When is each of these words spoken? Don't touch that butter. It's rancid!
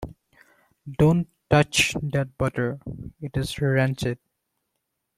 Don't 0.97 1.27
touch 1.51 1.93
that 2.01 2.35
butter. 2.35 2.79
It's 3.21 3.61
rancid! 3.61 4.17